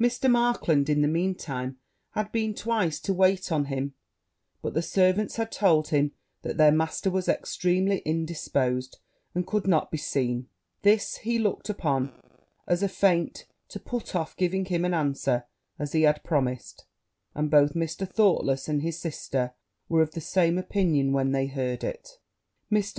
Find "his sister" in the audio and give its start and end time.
18.82-19.54